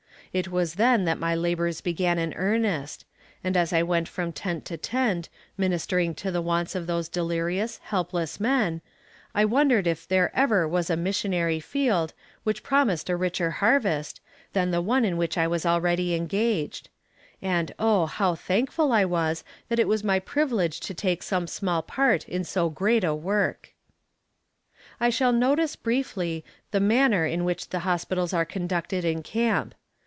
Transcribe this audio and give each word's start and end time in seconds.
It 0.33 0.47
was 0.47 0.75
then 0.75 1.03
that 1.03 1.19
my 1.19 1.35
labors 1.35 1.81
began 1.81 2.17
in 2.17 2.33
earnest, 2.35 3.03
and 3.43 3.57
as 3.57 3.73
I 3.73 3.83
went 3.83 4.07
from 4.07 4.31
tent 4.31 4.63
to 4.63 4.77
tent, 4.77 5.27
ministering 5.57 6.15
to 6.15 6.31
the 6.31 6.41
wants 6.41 6.73
of 6.73 6.87
those 6.87 7.09
delirious, 7.09 7.79
helpless 7.83 8.39
men, 8.39 8.79
I 9.35 9.43
wondered 9.43 9.87
if 9.87 10.07
there 10.07 10.33
ever 10.33 10.65
was 10.65 10.89
a 10.89 10.95
"Missionary 10.95 11.59
Field" 11.59 12.13
which 12.45 12.63
promised 12.63 13.09
a 13.09 13.17
richer 13.17 13.51
harvest, 13.51 14.21
than 14.53 14.71
the 14.71 14.79
one 14.81 15.03
in 15.03 15.17
which 15.17 15.37
I 15.37 15.47
was 15.47 15.65
already 15.65 16.15
engaged; 16.15 16.87
and 17.41 17.73
oh, 17.77 18.05
how 18.05 18.33
thankful 18.35 18.93
I 18.93 19.03
was 19.03 19.43
that 19.67 19.79
it 19.79 19.87
was 19.89 20.01
my 20.01 20.17
privilege 20.17 20.79
to 20.79 20.93
take 20.93 21.23
some 21.23 21.45
small 21.45 21.81
part 21.81 22.25
in 22.29 22.45
so 22.45 22.69
great 22.69 23.03
a 23.03 23.13
work. 23.13 23.73
I 24.97 25.09
shall 25.09 25.33
notice, 25.33 25.75
briefly, 25.75 26.45
the 26.71 26.79
manner 26.79 27.25
in 27.25 27.43
which 27.43 27.67
the 27.67 27.79
hospitals 27.79 28.31
are 28.31 28.45
conducted 28.45 29.03
in 29.03 29.23
camp. 29.23 29.75